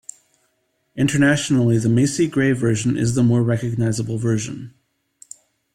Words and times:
Internationally, 0.95 1.77
the 1.77 1.87
Macy 1.87 2.25
Gray 2.27 2.53
version 2.53 2.97
is 2.97 3.13
the 3.13 3.21
more 3.21 3.43
recognizable 3.43 4.17
version. 4.17 4.73